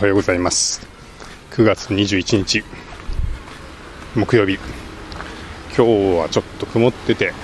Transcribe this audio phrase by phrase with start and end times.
[0.00, 0.80] おはようございます。
[1.50, 2.64] 9月21日
[4.14, 4.54] 木曜日。
[5.76, 7.34] 今日はちょっと曇ってて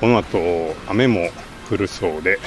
[0.00, 1.28] この後雨も
[1.70, 2.40] 降るそうで。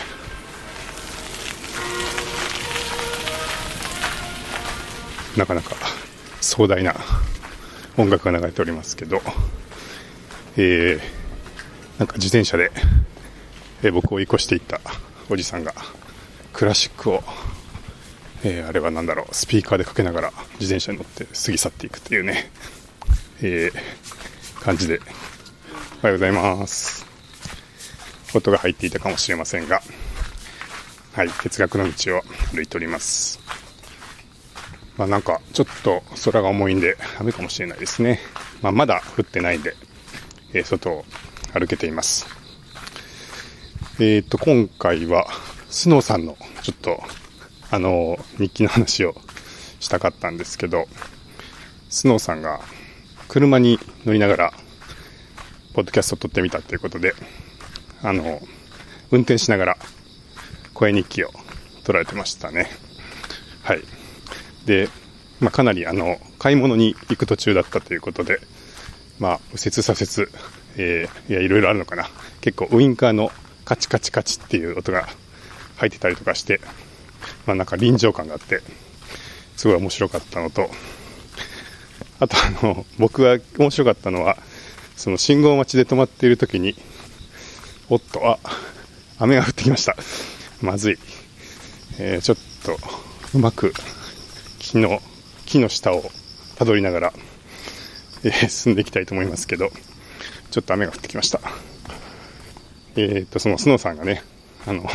[5.38, 5.78] なかなか
[6.42, 6.94] 壮大な
[7.96, 9.22] 音楽が流れておりますけど、
[10.58, 11.00] えー、
[11.98, 12.74] なんか自転車で、
[13.84, 14.82] えー、僕を追い越していった
[15.30, 15.74] おじさんが
[16.52, 17.24] クラシックを、
[18.46, 22.52] えー、あれは何だろうスピーカーでかけながら自転車に乗って過ぎ去っていくっていうね、
[23.42, 25.00] えー、感じで
[26.02, 27.06] おはようございます
[28.36, 29.82] 音が入っていたかもしれませんが
[31.14, 32.22] はい哲学の道を
[32.54, 33.44] 歩いております
[34.98, 38.20] まあ、なんかちょっと空が重いんで雨かもしれないですね。
[38.62, 39.76] まあ、まだ降ってないんで、
[40.54, 41.04] えー、外を
[41.54, 42.28] 歩けています。
[44.00, 45.28] えっ、と、今回は
[45.70, 47.02] スノーさんのちょっと
[47.74, 49.16] あの日記の話を
[49.80, 50.86] したかったんですけど、
[51.90, 52.60] スノーさんが
[53.28, 54.54] 車に乗りながら
[55.74, 57.16] ポッドキャストを撮ってみたということで、
[58.04, 58.40] あの、
[59.10, 59.78] 運転しながら
[60.76, 61.32] 声日記を
[61.84, 62.70] 撮られてましたね。
[63.64, 63.82] はい。
[64.68, 64.88] で、
[65.40, 68.38] まあ、かなりあの買い物に行く途中だったということで、
[69.18, 70.30] まあ、右折左折、
[70.78, 72.08] えー、いやいろいろあるのかな
[72.42, 73.32] 結構ウインカーの
[73.66, 75.08] カチカチカチっていう音が
[75.78, 76.62] 入ってたりとかして、
[77.46, 78.62] まあ、なんか臨場感があって
[79.56, 80.70] すごい面白かったのと
[82.20, 84.38] あとあの僕が面白かったのは
[84.96, 86.76] その信号待ちで止まっている時に
[87.90, 88.40] おっとあ
[89.20, 89.96] 雨が降ってきました
[90.62, 90.98] まずい、
[92.00, 92.78] えー、ちょっと
[93.34, 93.74] うまく
[94.64, 95.02] 木の、
[95.46, 96.04] 木の下を
[96.56, 97.14] たどりながら、
[98.24, 99.70] えー、進んでいきたいと思いますけど、
[100.52, 101.42] ちょっと雨が降ってきました。
[102.96, 104.24] えー、っと、そのスノーさんがね、
[104.66, 104.86] あの、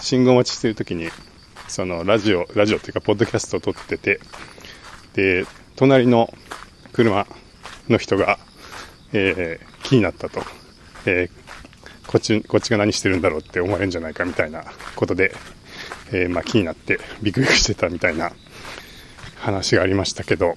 [0.00, 1.08] 信号待ちしてる時に、
[1.72, 4.20] そのラジオ、ラジオっていうか、ポッドキャストを撮ってて、
[5.14, 6.30] で、隣の
[6.92, 7.26] 車
[7.88, 8.38] の人が、
[9.14, 10.42] えー、気になったと。
[11.06, 14.64] えー、こっち、こっちが何してるんだろうって思われるんじゃないかみたいな
[14.96, 15.34] ことで、
[16.12, 18.32] えー、まあ気になってビクビクしてたみたいな
[19.36, 20.56] 話がありましたけど、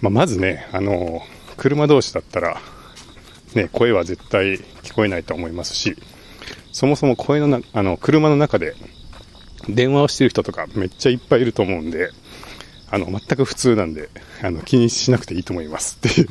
[0.00, 1.20] まあ、まずね、あの、
[1.58, 2.58] 車同士だったら、
[3.54, 5.94] ね、声は絶対聞こえないと思いますし、
[6.72, 8.74] そもそも声のな、あの、車の中で
[9.68, 12.10] 電話をしてる人とかめっちゃいっぱいいると思うんで、
[12.90, 14.08] あの、全く普通なんで、
[14.42, 16.28] あの、気にしなくていいと思いますっていう。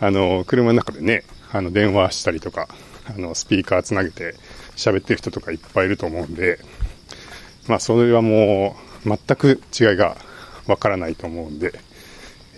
[0.00, 2.68] あの、車の中でね、あの、電話したりとか、
[3.06, 4.34] あの、スピーカーつなげて
[4.76, 6.58] 喋ってる人とかいっぱいいると思うんで、
[7.66, 10.16] まあ、それはもう、全く違いが
[10.66, 11.72] わからないと思うんで、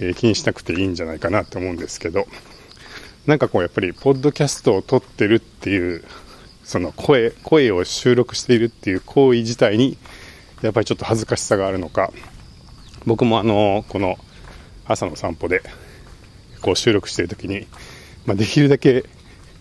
[0.01, 2.27] えー、気にしなくていいんじゃないかなと思うんですけど、
[3.27, 6.05] なんかこうやっぱり、ポッドキャストを撮ってるっていう、
[6.69, 9.97] その声、声を収録しているっていう行為自体に、
[10.61, 12.13] やっぱりちょっと恥ずかしさがあるのか、
[13.07, 14.19] 僕もあの、この
[14.85, 15.63] 朝の散歩で、
[16.61, 17.67] こう収録している時に、
[18.27, 19.07] まあ、できるだけ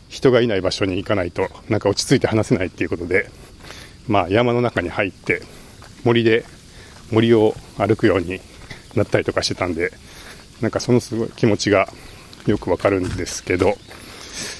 [0.09, 3.29] 人がいない場所に行かないと、なんか落ち着いて話せないっていうことで、
[4.05, 5.41] まあ山の中に入って、
[6.03, 6.43] 森で
[7.09, 8.41] 森を歩くように
[8.95, 9.93] なったりとかしてたんで、
[10.59, 11.87] なんかそのすごい気持ちが
[12.47, 13.77] よくわかるんですけど、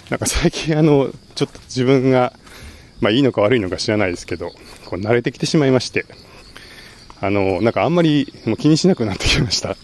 [0.10, 2.34] なんか最近あの、ちょっと自分が、
[3.02, 4.52] まあいいのか悪いのか知らないですけど、
[4.86, 6.06] こう慣れてきてしまいまして、
[7.20, 9.76] あの、なんかあんまりもう気にしなくなってきました。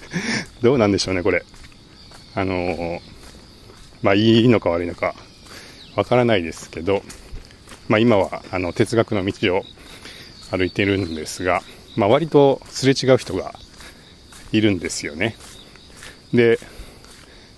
[0.62, 1.44] どうなんでしょうね、これ。
[2.34, 3.00] あの、
[4.02, 5.14] まあいいのか悪いのか
[5.96, 7.02] わからないですけど、
[7.88, 9.64] まあ今はあの哲学の道を
[10.50, 11.62] 歩いてるんですが、
[11.96, 13.54] まあ、割とすれ違う人が
[14.52, 15.36] いるんですよね。
[16.32, 16.58] で、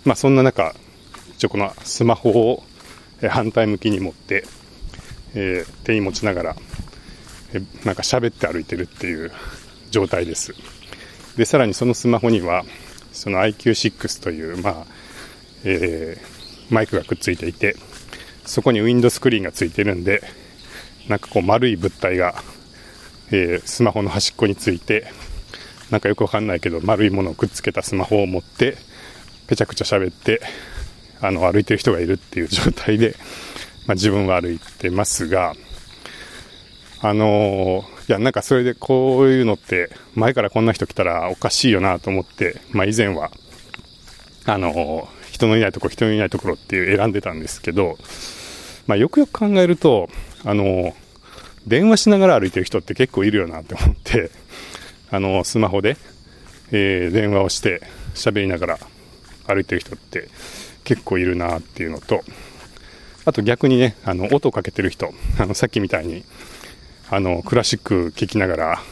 [0.04, 0.74] まあ、そんな中、
[1.44, 2.62] 応このスマホを
[3.28, 4.44] 反対向きに持って、
[5.34, 6.56] えー、手に持ちながら、
[7.52, 9.32] えなんか喋って歩いてるっていう
[9.90, 10.54] 状態です。
[11.36, 12.64] で、さらにそのスマホには、
[13.12, 14.86] その IQ6 という、まあ、
[15.64, 17.76] えー、マイクがくっついていて、
[18.44, 20.22] そこにウィンドスクリーンがついてるんで、
[21.08, 22.34] なんかこう丸い物体が
[23.30, 25.06] えー、スマホの端っこについて、
[25.90, 28.76] なんかよくわかんないけど、丸いものをくっつけたスマホを持って、
[29.46, 30.40] ぺちゃくちゃ喋って、
[31.26, 33.16] あの、歩いてる人がいるっていう 状態で、
[33.86, 35.54] まあ、自分は歩いてますが、
[37.00, 43.30] あの、いや、なんかそれでこういうのって、前からこんな人来たらおかしいよなと思って、まあ、以前は、
[44.44, 47.98] あの、人のいないとこ、人のいないところっていう選んでたんですけど、
[48.86, 50.10] まあ、よくよく考えると、
[50.44, 50.94] あの、
[51.66, 54.30] 電話しながら歩いてる人って結構いるよなって思って、
[55.10, 55.96] あの、スマホで、
[56.70, 57.80] えー、電話をして
[58.14, 58.78] 喋りながら
[59.46, 60.28] 歩いてる人って
[60.84, 62.22] 結構いるなっていうのと、
[63.24, 66.24] あと逆にね、あの、音をかけてる人、あの、さっきみたいに、
[67.10, 68.82] あの、クラシック聴きながら、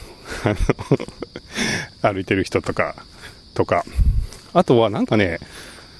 [2.02, 2.96] 歩いてる人とか、
[3.54, 3.84] とか、
[4.54, 5.38] あとはなんかね、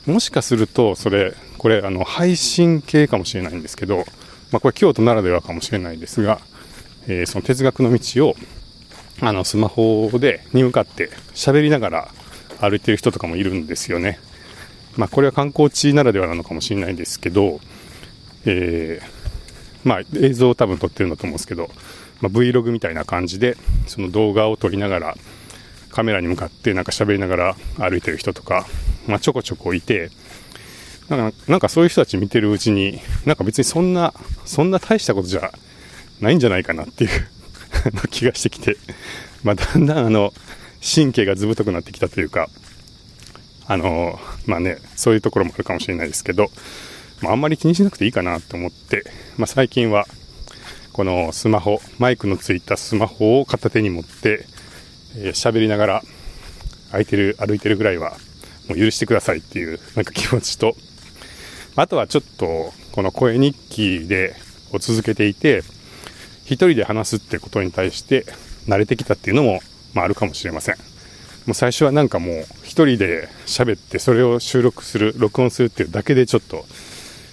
[0.07, 4.05] もしかすると、それ、これ、あの、配信系かもしれないんですけど、
[4.51, 6.41] まあ、これ京都ならではかもしれないですが、
[7.07, 8.37] えー、その哲学の道を、
[9.21, 12.09] あの、スマホで、に向かって喋りながら
[12.61, 14.19] 歩いてる人とかもいるんですよね。
[14.97, 17.61] まあ、これは観光地ならではなのかもしれないですけど、
[18.45, 21.71] えー、まあ、映像を多分撮ってるんだと思うんですけど、
[22.21, 23.57] まあ、Vlog みたいな感じで、
[23.87, 25.15] その動画を撮りながら、
[25.91, 28.67] カメラに向かってなんか喋りながら歩いてる人とか、
[29.07, 30.11] まあ、ちょこちょこいて、
[31.09, 35.53] なんかなんかそういう人たち見てるうちに、なんか別にそんな、そんな大したことじゃ
[36.21, 37.11] ないんじゃないかなっていう
[38.11, 38.77] 気がしてきて、
[39.43, 40.33] まあ、だんだんあの、
[40.83, 42.49] 神経がずぶとくなってきたというか、
[43.73, 46.51] あの、まあね、そういうところもあるかもしれないですけど、
[47.23, 49.03] まあ、あんまり気にしなくていいかなと思って、
[49.39, 50.05] まあ、最近は、
[50.93, 54.45] このスマホ、マイクのついたスマホを片手に持って、
[55.17, 56.03] えー、喋りながら、
[56.91, 58.11] 空いてる、歩いてるぐらいは、
[58.69, 60.77] もう許してくださいっていう、なんか気持ちと、
[61.75, 64.37] あとはちょっと、この声日記で、
[64.71, 65.63] を続けていて、
[66.45, 68.27] 一人で話すってことに対して
[68.67, 69.61] 慣れてきたっていうのも、
[69.95, 70.92] まああるかもしれません。
[71.47, 76.65] もう最初はなんかもう一人で喋ってそれを収録する、録音するっていうだけでちょっと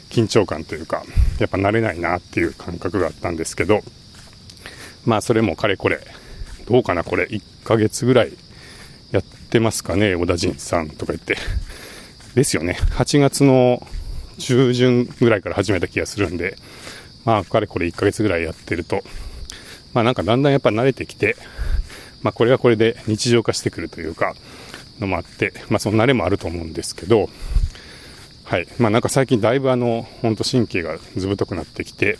[0.09, 1.03] 緊張感というか、
[1.39, 3.81] やっぱ慣れないなっていう感覚があったんですけど、
[5.05, 5.99] まあそれもかれこれ、
[6.67, 8.33] どうかなこれ1ヶ月ぐらい
[9.11, 11.37] やってますかね、小田陣さんとか言って。
[12.35, 12.77] ですよね。
[12.91, 13.85] 8月の
[14.39, 16.55] 中旬ぐらいから始めた気がするんで、
[17.25, 19.03] まあかれこれ1ヶ月ぐらいやってると、
[19.93, 21.35] まあなんかだんだんやっぱ慣れてきて、
[22.21, 24.35] まあこれはこれで日常化してくるというか、
[24.99, 27.29] のもあって、まあその慣れもあると思うんですけど、
[28.43, 28.67] はい。
[28.79, 32.17] まあなんか最近だいぶあの、ほんと神経がずぶとくなってきて、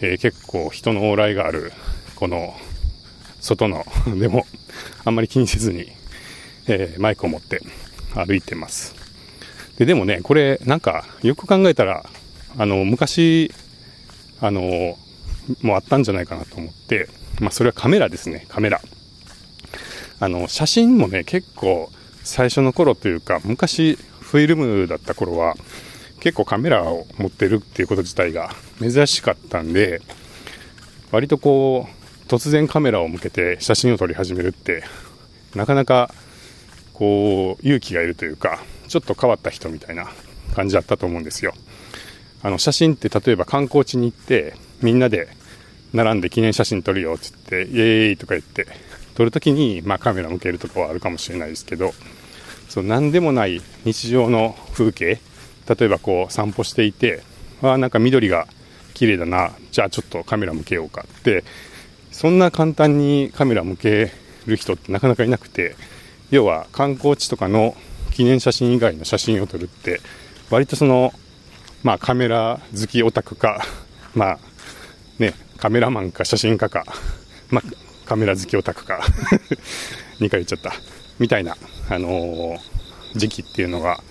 [0.00, 1.72] えー、結構人の往来がある、
[2.16, 2.54] この、
[3.40, 3.84] 外の
[4.18, 4.46] でも、
[5.04, 5.92] あんまり気にせずに、
[6.66, 7.60] えー、マイクを持って
[8.14, 8.94] 歩いてます。
[9.76, 12.04] で、でもね、これなんかよく考えたら、
[12.56, 13.52] あの、昔、
[14.40, 14.98] あの、
[15.62, 17.08] もうあったんじゃないかなと思って、
[17.40, 18.80] まあそれはカメラですね、カメラ。
[20.20, 21.90] あの、写真もね、結構
[22.22, 25.54] 最初の頃というか、昔フィルムだった頃は、
[26.20, 28.50] 結構カメラを持ってるっていうこと自体が
[28.80, 30.00] 珍しかったんで、
[31.12, 34.84] 割とこう、突然カメラを向けて写真を撮り始めるって、
[35.54, 36.12] なかなか、
[36.94, 40.08] こう、勇気がいるというか、ちょっと変わった人みたいな
[40.54, 41.52] 感じだったと思うんですよ。
[42.42, 45.28] あの、写真って例えば観光地に行って、みんなで
[45.92, 48.66] 並んで記念写真撮るよって言って、イエーイとか言って、
[49.14, 51.92] 撮るときに、まあカメラ向けるとかはあるかもしれないですけど、
[52.74, 55.20] そう何でもない日常の風景
[55.68, 57.22] 例えばこう散歩していて
[57.62, 58.48] あなんか緑が
[58.94, 61.44] 綺麗だなじゃあちょっとカメラ向けようかって
[62.10, 64.10] そんな簡単にカメラ向け
[64.46, 65.76] る人ってなかなかいなくて
[66.30, 67.76] 要は観光地とかの
[68.10, 70.00] 記念写真以外の写真を撮るって
[70.50, 71.12] 割とその
[71.84, 73.64] まあカメラ好きオタクか
[74.14, 74.38] まあ
[75.20, 76.84] ねカメラマンか写真家か
[77.50, 79.00] まあカメラ好きオタクか
[80.20, 80.72] 2回言っちゃった
[81.18, 81.56] みたいな、
[81.88, 84.02] あのー、時期っていうのが、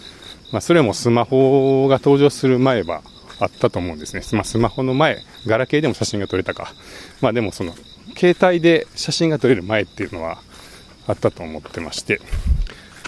[0.51, 3.02] まあ、それもスマホが登場する前は
[3.40, 4.21] あったと思うんですね。
[4.33, 6.73] まあ、スマホの前、ガラケーでも写真が撮れたか。
[7.21, 7.76] まあでもその、
[8.16, 10.40] 携帯で写真が撮れる前っていうのは
[11.07, 12.21] あったと思ってまして。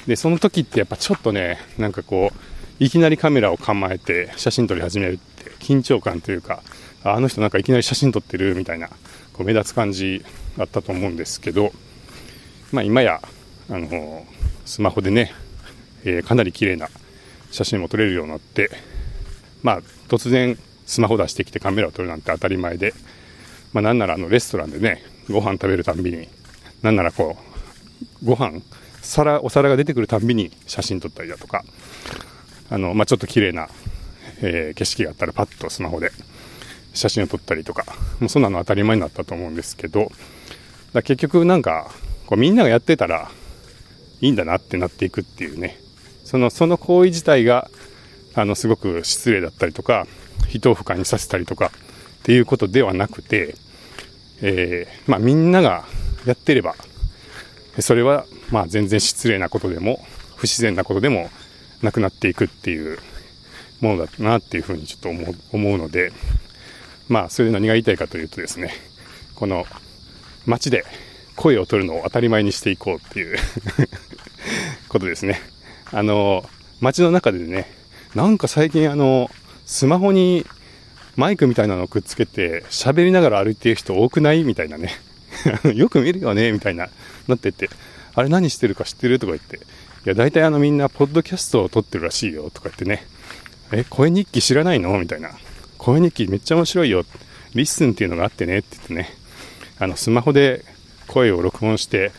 [0.08, 6.62] で、その時ってやっぱちょっとね、なんかこう、いきなりカメラを構えて写真撮り始めるって緊張感というか、
[7.04, 8.89] あの人なんかいきなり写真撮ってるみたいな、
[9.36, 10.24] こう目立つ感じ
[10.58, 11.72] だったと思うんですけど、
[12.72, 13.22] まあ今や
[13.70, 14.25] あの
[14.65, 15.34] スマホでね、
[16.04, 16.88] えー、かなり綺麗な
[17.51, 18.70] 写真も撮れるようになって、
[19.63, 22.94] まあ、突然スマホ出してきてカメラを撮るなんて当たり前で、
[23.74, 26.27] まあ、なんならあのレストランでね、ご飯食べるたんびに、
[26.82, 27.38] なんならこ
[28.22, 28.62] う、ご飯、
[29.01, 31.63] 皿、お皿が出てくるたんびに写真撮ったりだとか、
[32.70, 33.70] あの、まあ、ちょっと綺麗な、
[34.42, 36.12] えー、景色があったらパッとスマホで
[36.96, 37.86] 写真を撮ったりとか、
[38.20, 40.12] もうそんなの当たり前になったと思うんですけど、
[40.94, 41.92] だ結局なんか、
[42.25, 43.30] こうみんながやってたら、
[44.22, 45.80] いいんだなってなっていくっていうね、
[46.24, 47.70] その、その行為自体が、
[48.34, 50.08] あの、すごく失礼だったりとか、
[50.48, 51.72] 人を不快にさせたりとか、っ
[52.24, 53.56] ていうことではなくて、
[54.42, 55.86] えー、まあみんなが
[56.25, 56.75] やってれば、
[57.80, 60.00] それは、まあ全然失礼なことでも、
[60.36, 61.30] 不自然なことでも
[61.82, 63.00] なくなっていくっていう
[63.82, 66.12] ものだなっていうふうにちょっと思う思うので、
[67.08, 68.74] まあそれで何が言いたいかというとですね、
[69.36, 69.66] この
[70.46, 70.86] 街で
[71.36, 73.38] 声を取るのを当たり前にしていこうっていう
[74.90, 75.42] ことですね。
[75.92, 76.48] あの、
[76.80, 77.70] 街の中でね、
[78.16, 79.30] なんか最近あの、
[79.66, 80.46] スマホに
[81.16, 84.44] マイクみたいなのをくっつけて、喋りながら歩いてる人多くない？
[84.44, 84.92] みたいなね。
[85.76, 86.52] よく見るよね？
[86.52, 86.90] みたいな、
[87.28, 87.70] なってて、
[88.14, 89.20] あれ何してるか知ってる？
[89.20, 89.60] とか言って、い
[90.06, 92.50] や、大体あのみんな、ポッドキャストを撮ってるらしいよ。
[92.54, 93.06] とか言ってね、
[93.72, 94.98] え、声日記知らないの？
[95.00, 95.32] みたいな。
[95.86, 97.04] 声日記めっちゃ面白いよ。
[97.54, 99.10] リッスンっていうのがあってねって言ってね、
[99.77, 100.65] あの、スマホで
[101.06, 102.12] 声を録音して、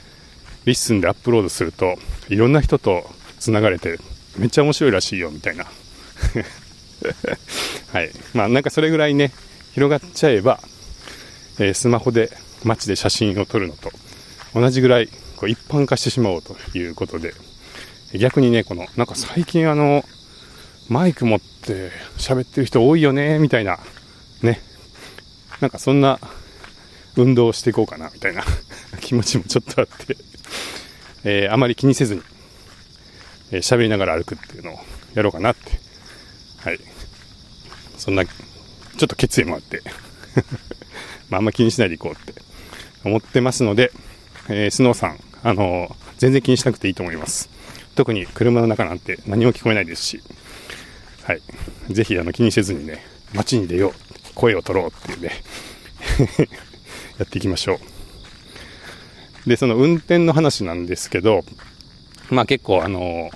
[0.66, 1.96] リッスンでアップロードすると、
[2.28, 3.98] いろんな人と繋がれて、
[4.38, 5.64] めっちゃ面白いらしいよ、みたいな。
[7.92, 8.12] はい。
[8.34, 9.32] まあなんかそれぐらいね、
[9.74, 10.60] 広がっちゃえば、
[11.58, 12.30] えー、スマホで
[12.62, 13.90] 街で写真を撮るのと
[14.54, 17.34] 同じぐらいこう一般化してしまおうということで、
[18.14, 20.04] 逆にね、この、なんか最近あの、
[20.88, 23.78] マイク持って喋ってる人多いよね、みたいな、
[24.42, 24.60] ね。
[25.60, 26.20] なんかそんな
[27.16, 28.44] 運動をしていこうかな、みたいな。
[29.00, 30.16] 気持ちもちょっとあって。
[31.24, 32.22] えー、あまり気にせずに、
[33.50, 34.78] えー、喋りながら歩くっていうのを
[35.14, 35.72] やろうかなって、
[36.58, 36.78] はい。
[37.98, 38.30] そんな、ちょ
[39.04, 39.82] っと決意もあって。
[41.28, 42.40] まあ、あんま気にしないでいこうって。
[43.02, 43.92] 思ってますので、
[44.48, 47.48] えー、スノーさん、あのー、全然気にしなくていいと思います。
[47.96, 50.22] 特に車の中なんて何も聞こえないですし、
[51.26, 51.42] はい。
[51.92, 53.04] ぜひ、あの、気にせずにね、
[53.34, 53.92] 街に出よう、
[54.36, 55.32] 声を取ろうっていうね
[57.18, 57.80] やっていきましょ
[59.44, 59.48] う。
[59.48, 61.44] で、その運転の話なんですけど、
[62.30, 63.32] まあ結構、あの、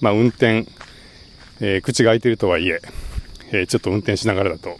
[0.00, 0.66] まあ運転、
[1.60, 2.82] えー、口が開いてるとはいえ、
[3.52, 4.76] えー、ちょっと運転しながらだと、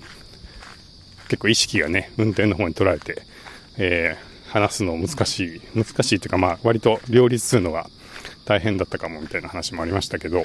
[1.28, 3.23] 結構意識がね、運転の方に取られて、
[3.76, 7.88] えー、話すの難しい、難しいというか、まあ、割と両立するのが
[8.47, 10.45] 大変だったかもみたいな話もありましたけど、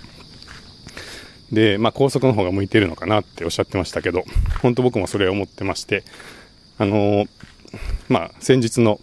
[1.51, 4.23] で、まあ、高速の方が向いてるのかなっておっしゃってましたけど、
[4.61, 6.03] 本当僕もそれを思ってまして、
[6.77, 7.27] あのー、
[8.09, 8.99] まあ、先日の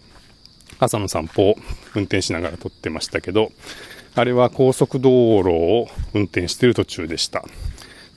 [0.79, 1.55] 朝の散歩を
[1.95, 3.51] 運転しながら撮ってましたけど、
[4.15, 7.43] あれは高速道路を運転してる途中でした。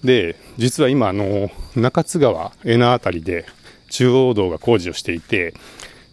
[0.02, 3.46] で、実は今、あの、中津川、江名辺りで
[3.90, 5.54] 中央道が工事をしていて、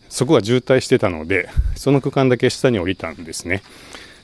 [0.09, 3.61] そこが渋滞してたので、その区間だけ下に降りたんですね。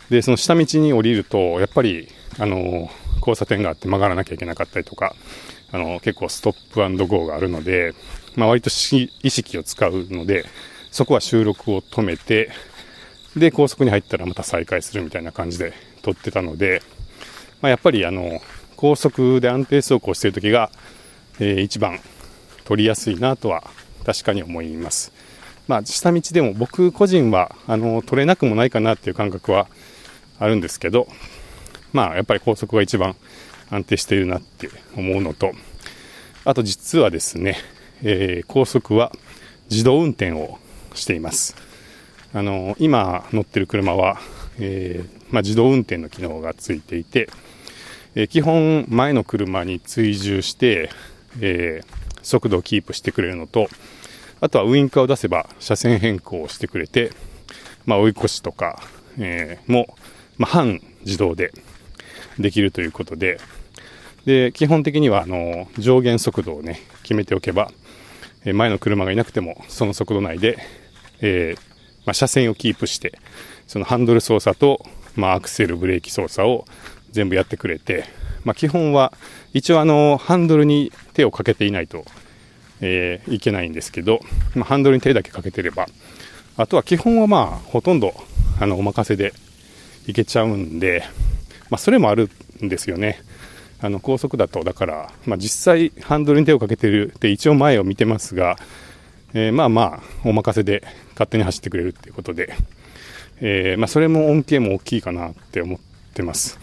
[0.10, 2.92] で、その下道に降りると、やっぱり、あの、
[3.26, 5.16] 交差点があって曲がらなきゃいけなかったりとか、
[5.72, 7.94] あの、結構ストップアンドゴーがあるので、
[8.36, 10.46] まあ割と意識を使うので、
[10.92, 12.52] そこは収録を止めて、
[13.36, 16.82] で、高速に入ったらまた再開するみたいな感じで撮ってたので、
[17.62, 18.40] まあ、やっぱりあの、
[18.76, 20.70] 高速で安定走行している時が、
[21.40, 22.00] えー、一番
[22.64, 23.64] 取りやすいなとは
[24.06, 25.12] 確かに思います。
[25.68, 29.68] まあ、下道でも僕個人は、あの、取れなくもないかなっていう感覚は
[30.40, 31.08] あるんですけど、
[31.96, 33.16] まあ、やっぱり高速が一番
[33.72, 35.54] 安定しているなって思うのと、
[36.44, 37.56] あと実はですね、
[38.04, 39.14] えー、高速は
[39.72, 40.60] 自動運転を
[40.94, 41.56] しています。
[42.34, 44.20] あの、今乗ってる車は、
[44.60, 47.30] えー、まあ、自動運転の機能がついていて、
[48.14, 50.90] え基本前の車に追従して、
[51.40, 51.82] え、
[52.24, 53.70] 速度をキープしてくれるのと、
[54.42, 57.12] あとはウインカーを出せば車線変更をしてくれて、
[57.86, 58.82] まあ、追い越しとか、
[59.18, 59.96] え、も、
[60.38, 61.54] まあ、半自動で
[62.40, 63.40] できるということで、
[64.26, 67.72] で、基本的には、あの、上限速度をね、決めておけば、
[68.44, 70.58] え前の車がいなくても、その速度内で、
[71.22, 71.60] えー、
[72.06, 73.20] まあ、車線をキープして、
[73.68, 76.66] そのハンドル操作と、まあ、アクセル、ブレーキ操作を
[77.12, 78.06] 全部やってくれて、
[78.44, 79.12] まあ、基本は
[79.54, 82.06] 一応あのハンドルに手をかけていないと、
[82.80, 84.20] えー、いけないんですけど、
[84.54, 85.88] まあ、ハンドルに手だけかけてれば
[86.58, 88.14] あとは基本はまあほとんど
[88.62, 89.34] あのお任せで
[90.08, 91.04] いけちゃうんで、
[91.76, 92.30] まあ、それもある
[92.64, 93.20] んですよね
[93.82, 98.56] あの高速だとだから、まあ、実際ハンドルに手をかけてるって一応前を見てますが、
[99.34, 102.54] えー、まあまあお任せで勝手に走ってくれるっていうことで、
[103.42, 105.80] えー、まあ、それも恩恵も大きいかなって思っ
[106.14, 106.58] てます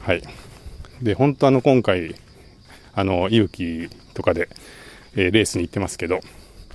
[0.00, 0.22] はい。
[1.02, 2.14] で、本当あの、今回、
[2.94, 4.48] あの、勇気とかで、
[5.14, 6.20] えー、レースに行ってますけど、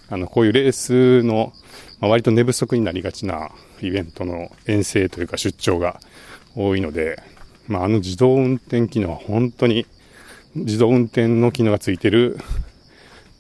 [0.10, 1.54] あの、こういうレースの、
[2.00, 3.50] まあ、割と寝不足になりがちな
[3.82, 6.00] イベントの遠征というか出張が
[6.56, 7.33] 多いので、
[7.68, 9.86] まあ、あの自動運転機能は本当に
[10.56, 12.38] 自動運転の機能がついてる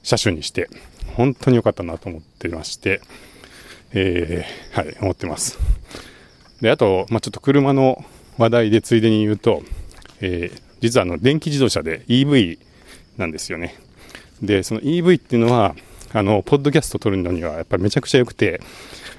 [0.01, 0.70] 車種にして、
[1.15, 3.01] 本当に良かったなと思ってまして、
[3.94, 5.60] えー、はい、思ってます。
[6.62, 8.03] で、あと、まあ、ちょっと車の
[8.38, 9.62] 話題でついでに言うと、
[10.22, 12.58] えー、実はあの電気自動車で EV
[13.18, 13.75] なんですよね。
[14.42, 15.75] で、その EV っていうのは、
[16.12, 18.62] あの、ポッドキャスト撮るのにはやっぱりめちゃくちゃ良くて、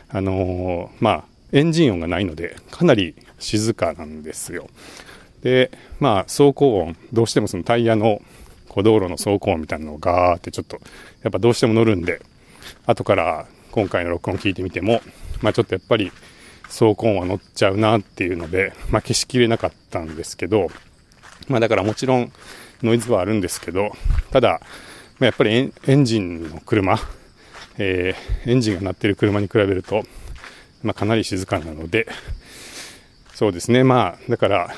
[0.08, 4.68] あのー、まあ、エンジン音がないので、かなり静かなんですよ。
[5.42, 5.70] で、
[6.00, 8.20] まあ、走行音、どうしてもそのタイヤの、
[8.68, 10.80] こう道路の走行音みたいなのをガーってちょっと、
[11.22, 12.20] やっぱどうしても乗るんで、
[12.86, 15.00] 後から今回の録音聞いてみても、
[15.42, 16.10] まあちょっとやっぱり
[16.64, 20.68] 走行音は乗っちゃうなっていうので、まあ消しきれなかったんですけど、
[21.46, 22.32] まあだからもちろん
[22.82, 23.92] ノイズはあるんですけど、
[24.32, 24.60] ただ
[25.20, 26.98] ま、やっぱりエンジンの車、
[27.78, 30.04] えー、エンジンが鳴ってる車に比べると、
[30.84, 32.06] まあ、かなり静かなので、
[33.34, 34.70] そうですね、まあ、だから、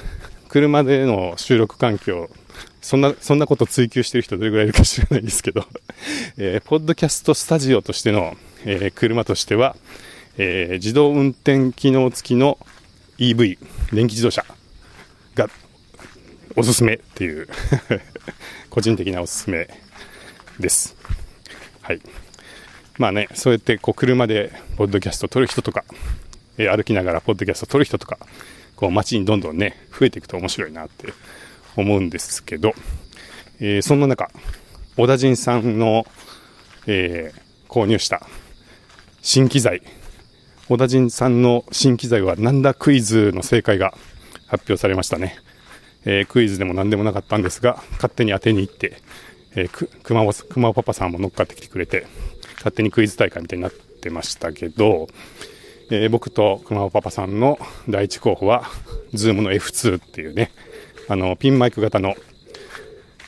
[0.48, 2.30] 車での収録環境、
[2.80, 5.66] そんな、そんなこと追求してる人どれぐらいいるか知らないですけど、
[6.38, 9.76] えー、ポッドキャストスタジオとしての、えー、車としては、
[10.38, 12.58] えー、自動運転機能付きの
[13.18, 13.58] EV、
[13.92, 14.44] 電気自動車
[15.34, 15.50] が
[16.54, 17.48] おすすめっていう
[18.70, 19.68] 個人的なおすすめ
[20.60, 20.96] です。
[21.82, 22.00] はい。
[22.98, 25.84] まあね、そうやってこう車でポッドキャスト撮る人とか、
[26.58, 28.18] え、歩きながらポッドキャスト撮る人とか、
[28.74, 31.12] こう街にどんどんね、増えていくと面白いなって
[31.76, 32.72] 思うんですけど、
[33.60, 34.30] えー、そんな中、
[34.96, 36.06] 小田陣さんの、
[36.86, 38.26] えー、購入した
[39.20, 39.82] 新機材、
[40.68, 43.92] 小田陣さんの新機材はなんだクイズの正解が
[44.46, 45.36] 発表されましたね。
[46.04, 48.96] えー、クイズでも何でもなかったんですが、勝手に当てに行って、
[49.54, 52.06] えー、く、熊、熊パパさんも乗っかってきてくれて、
[52.66, 55.06] 勝手にクイズ大会みたいになってましたけど、
[55.88, 58.64] えー、僕と熊尾パパさんの第一候補は、
[59.14, 60.50] Zoom の F2 っていうね、
[61.08, 62.16] あの、ピンマイク型の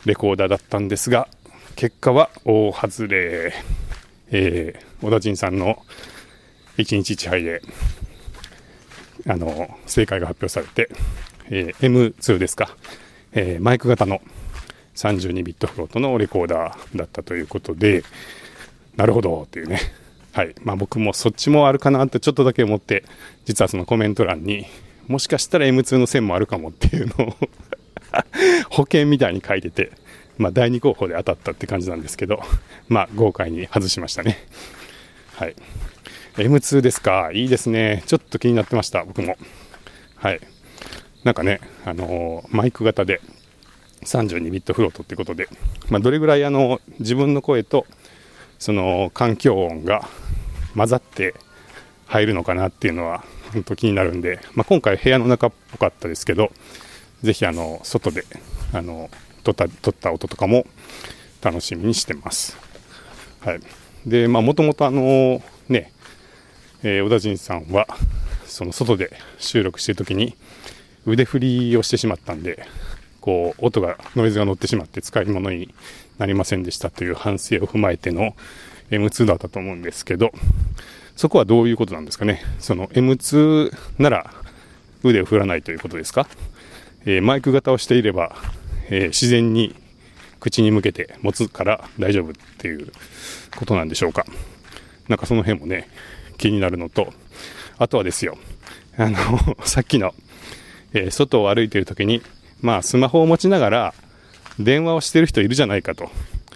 [0.05, 1.29] レコーダーだったんですが、
[1.77, 3.55] 結果は大外れ。
[4.31, 5.79] えー、小田陣さんの
[6.77, 7.63] 1日1杯で、
[9.29, 10.91] あの、正解が発表されて、
[11.49, 12.77] えー、M2 ですか、
[13.33, 14.21] えー、マイク型の
[14.97, 18.03] 32ビットフロートのレコーダーだったということで、
[18.99, 19.81] なるほどっていうね。
[20.35, 20.55] はい。
[20.63, 23.05] まあ僕もそっちもあるかなってちょっとだけ思って、
[23.47, 24.67] 実はそのコメント欄に、
[25.07, 27.37] もしかしたら M2 の線もあるかもっていうのを
[28.71, 29.93] 保険みたいに書いてて、
[30.37, 32.43] まあ第2候補で当たったって感じなんですけど、
[32.89, 34.37] まあ豪快に外しましたね。
[35.35, 35.55] はい。
[36.37, 37.31] M2 ですか？
[37.33, 38.03] いいですね。
[38.07, 39.37] ちょっと気になってました、僕も。
[40.17, 40.41] はい。
[41.23, 43.21] なんかね、あのー、マイク型で
[44.03, 45.49] 32ビットフロートってことで、
[45.89, 47.87] まあ、どれぐらいあの自分の声と
[48.59, 50.09] その環境音が
[50.77, 51.35] 混ざって
[52.07, 56.51] 入るのかなっていうのは本当気になるんで、まあ、今回部屋の中っぽかったですけど
[57.23, 58.25] ぜひあの外で
[58.73, 59.11] あの
[59.45, 60.67] 撮った撮った音とかも
[61.43, 62.57] 楽しみにしてます。
[63.41, 63.61] はい、
[64.07, 65.93] でまあもともとあのね、
[66.83, 67.87] えー、小田陣さんは
[68.45, 70.37] その外で収録してる時に
[71.07, 72.67] 腕振りをしてしまったんで
[73.29, 75.75] こう音がノイズが乗ってしまって使い物に
[76.17, 78.35] なりませんでしたという反省を踏まえての
[78.91, 80.33] M2 だったと思うんですけど、
[81.15, 82.43] そこはどういうことなんですかね？
[82.59, 84.31] その M2 なら
[85.03, 86.27] 腕を振らないということですか？
[87.05, 88.35] えー、マイク型をしていれば、
[88.89, 89.77] えー、自然に
[90.41, 92.91] 口に向けて持つから大丈夫っていう
[93.59, 94.25] ことなんでしょうか？
[95.07, 95.87] なんかその辺もね、
[96.39, 97.13] 気になるのと、
[97.77, 98.39] あとはですよ、
[98.97, 99.19] あの、
[99.69, 100.15] さっきの、
[100.95, 102.23] えー、外を歩いている時に、
[102.61, 103.95] まあスマホを持ちながら、
[104.59, 106.11] 電話をしてる人いるじゃないかと。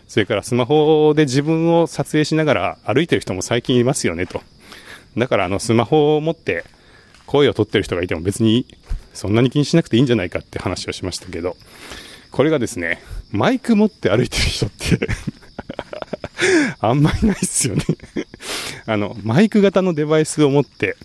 [0.08, 4.42] それからスマホで自分を撮影しながら歩いてる人も最近いますよねと。
[5.16, 6.64] だからあのスマホを持って
[7.26, 8.66] 声を取ってる人がいても別に
[9.14, 11.56] そんなに気にしなくていいんじゃないかって話をしましたけど、
[12.30, 15.08] これがですね、マイク持って歩いてる人って
[16.80, 17.84] あんまりないっすよね
[18.86, 20.96] あの、マイク型のデバイスを持って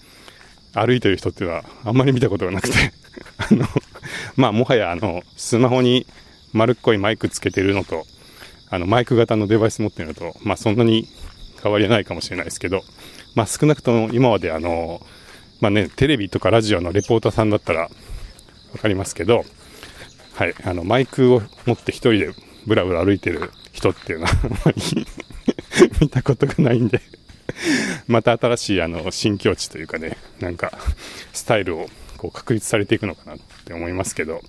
[0.74, 2.76] 歩いてる人っていうのはあんまり見たことがなくて
[3.38, 3.68] あの、
[4.40, 6.06] まあもはやあの、スマホに
[6.54, 8.06] 丸っこいマイクつけてるのと、
[8.70, 11.08] あの、マイク型のデバイス持ってるのと、まあ、そんなに
[11.62, 12.84] 変わりはないかもしれないですけど、
[13.36, 15.06] まあ、少なくとも今まであの、
[15.60, 17.90] まあね、テレビとかラジオのレポーターさんだったらわ
[18.80, 19.44] かりますけど、
[20.36, 22.30] はい、あの、マイクを持って一人で
[22.68, 25.08] ブラブラ歩いてる人っていうのはあまり
[26.00, 27.02] 見たことがないんで
[28.08, 30.78] また新しいあの、新境地というかね、なんか、
[31.34, 34.42] スタイルをこう確立されていくのかなって思いますけど、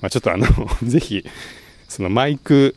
[0.00, 0.46] まあ、ちょっとあの
[0.82, 1.24] ぜひ、
[1.88, 2.74] そのマイク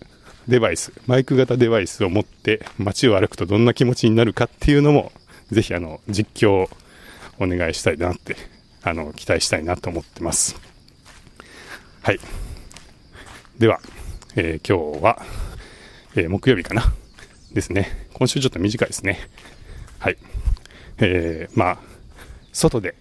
[0.48, 5.12] デバイス、マイク型デバイスを持って街を歩くとどんな気持ちになるかっていうのも、
[5.52, 6.70] ぜひあの、実況を
[7.40, 8.36] お願いしたいなって、
[8.84, 10.56] あの、期待したいなと思ってます。
[12.02, 12.20] はい。
[13.58, 13.80] では、
[14.36, 15.26] えー、今日は、
[16.16, 16.94] えー、木曜日かな？
[17.56, 18.08] ですね。
[18.14, 19.30] 今週ちょっと短いですね。
[19.98, 20.18] はい。
[21.00, 21.78] えー、まあ、
[22.52, 22.96] 外で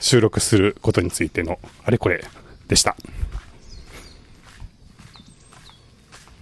[0.00, 2.24] 収録することについてのあれこれ
[2.68, 2.96] でした。